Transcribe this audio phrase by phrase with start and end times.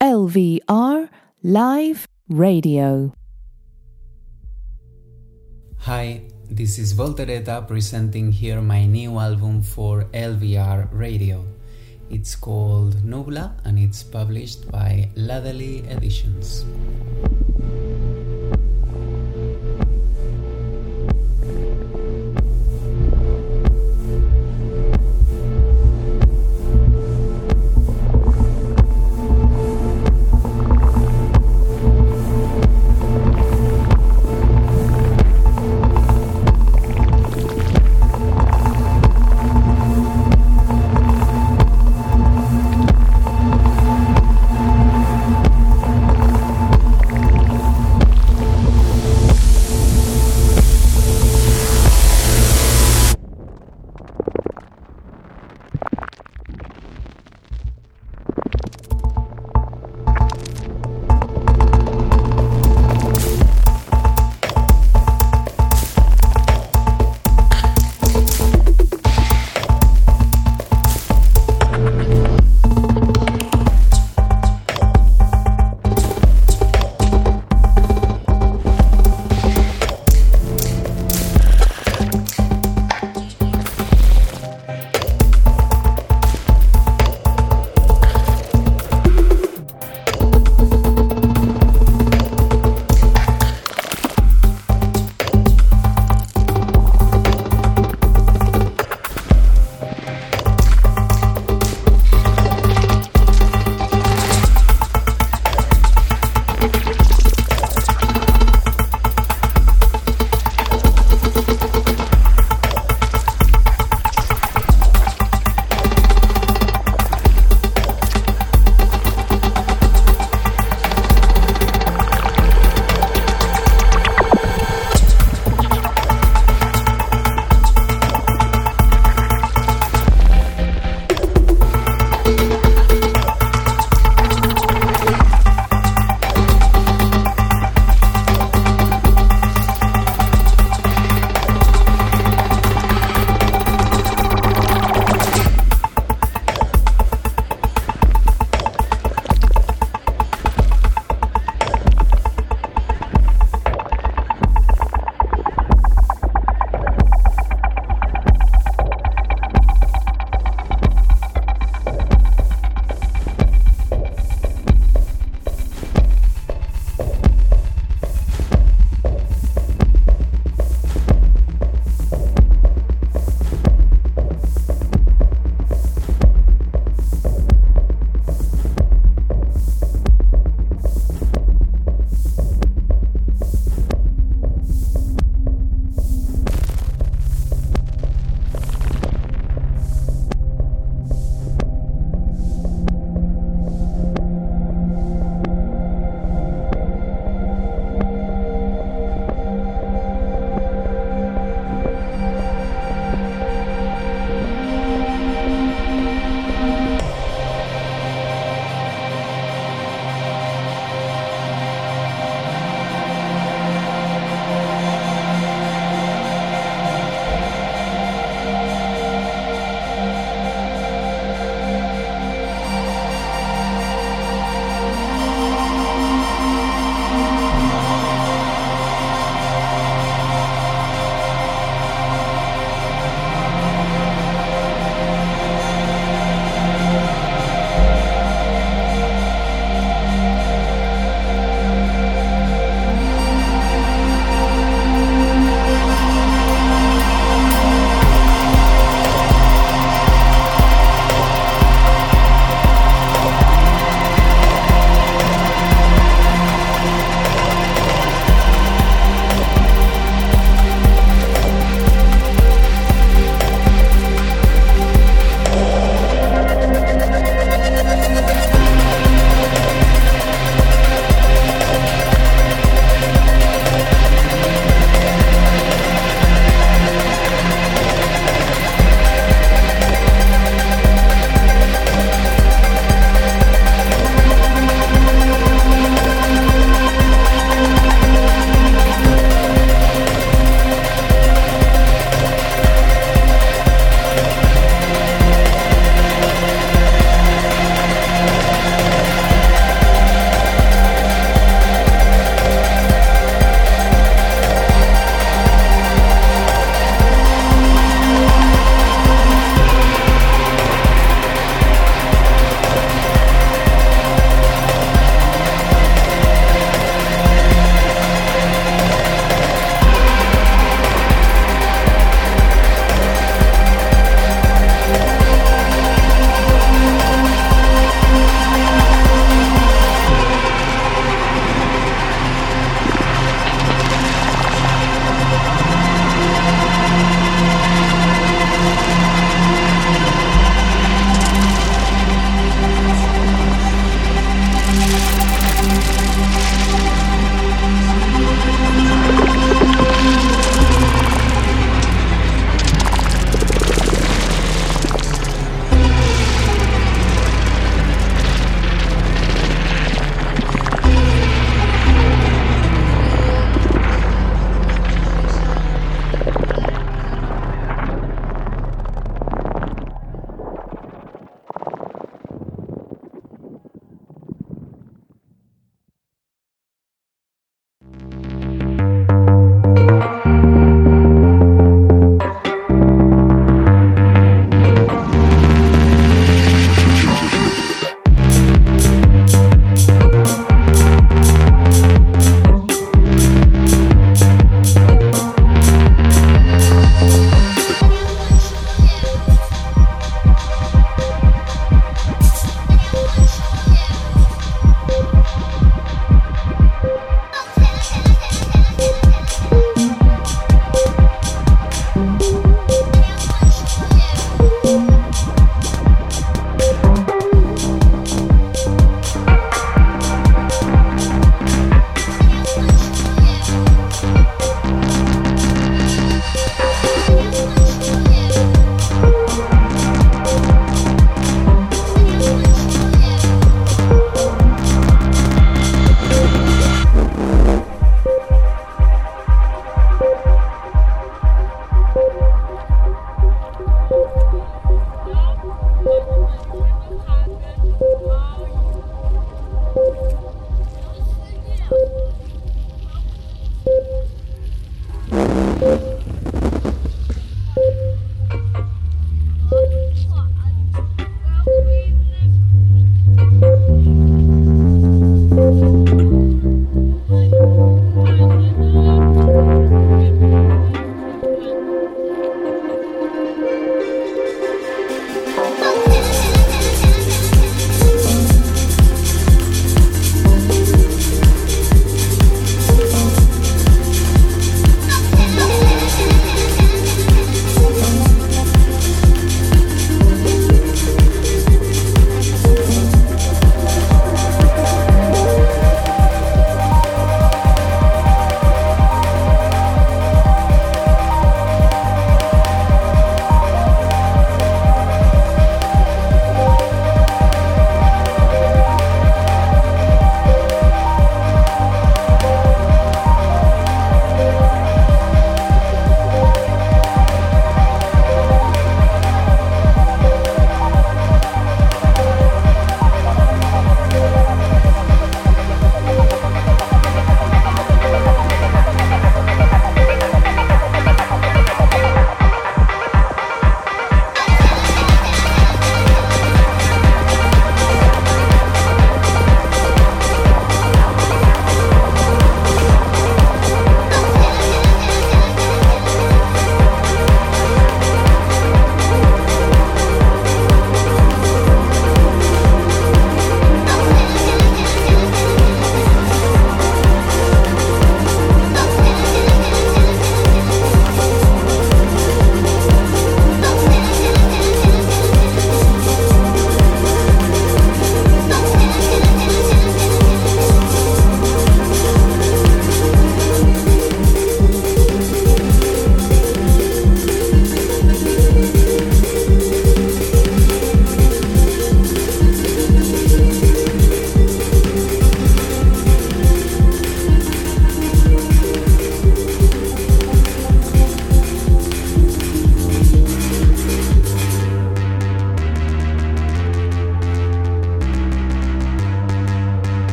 [0.00, 1.10] LVR
[1.44, 3.12] Live Radio.
[5.80, 11.44] Hi, this is Voltereta presenting here my new album for LVR Radio.
[12.08, 16.64] It's called Nubla and it's published by Ladley Editions.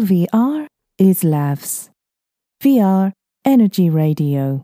[0.00, 0.64] LVR
[0.98, 1.90] is Lavs.
[2.64, 3.12] VR
[3.44, 4.62] Energy Radio.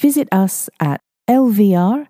[0.00, 2.06] Visit us at lvr.fm.